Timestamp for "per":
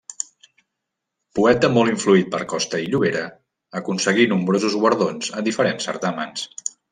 2.35-2.39